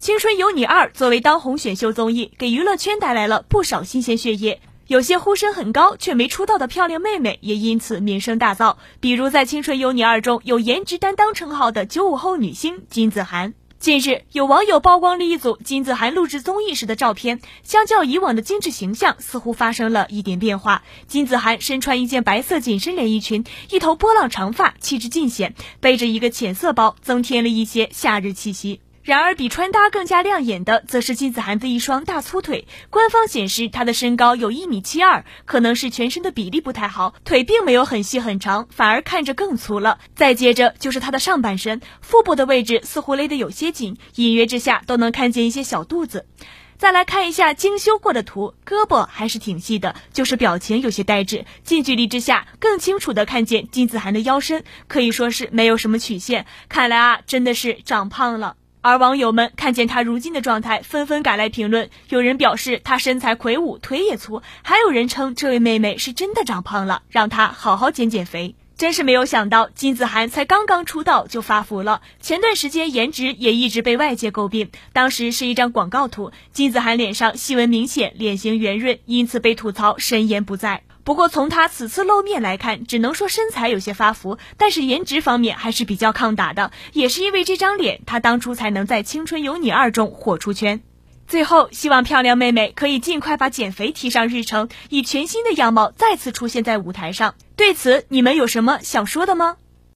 [0.00, 4.60] 青春有你二作为当红选秀综艺，给娱乐圈带来了不少新鲜血液。
[4.86, 8.76] 有些呼声很高却没出道的漂亮妹妹，也因此名声大噪。
[9.00, 13.54] 比如在《青春有你二》中有颜值担当称号的九五后女星金子涵。
[13.80, 20.84] 近日，有网友曝光了一组金子涵录制综艺时的照片，相较以往的精致形象，似乎发生了一点变化。
[21.08, 28.80] 金子涵身穿一件白色紧身连衣裙，一头波浪长发，气质尽显，背着一个浅色包，增添了一些夏日气息。
[29.08, 32.68] 然而，比穿搭更加亮眼的，则是金子涵的一双大粗腿。
[32.90, 39.98] 官方显示她的身高有一米七二，可能是全身的比例不太好，腿并没有很细很长，反而看着更粗了。
[40.14, 46.26] 再接着就是她的上半身，腹部的位置似乎勒得有些紧，隐约之下都能看见一些小肚子。
[46.76, 51.46] 再来看一下精修过的图，胳膊还是挺细的，就是表情有些呆滞。
[51.64, 56.44] 近距离之下，更清楚的看见金子涵的腰身，可以说是没有什么曲线。
[56.68, 58.56] 看来啊，真的是长胖了。
[58.88, 61.90] 而网友们看见她如今的状态，纷纷赶来评论。
[62.08, 68.54] 有人表示她身材魁梧，腿也粗；还有人称这位妹妹是真的长胖了，让她好好减减肥。
[68.78, 72.00] 真是没有想到，金子涵才刚刚出道就发福了。
[72.22, 80.82] 前段时间颜值也一直被外界诟病，当时是一张广告图，金子涵脸上细纹明显，脸型圆润，因此被吐槽深颜不在。
[81.08, 86.70] 不过从她此次露面来看，只能说身材有些发福，但是颜值方面还是比较抗打的。
[86.92, 90.82] 也是因为这张脸，她当初才能在《青春有你二》中火出圈。
[91.26, 97.34] 最后，希望漂亮妹妹可以尽快把减肥提上日程，以全新的样貌再次出现在舞台上。
[97.56, 99.56] 对此，你们有什么想说的吗？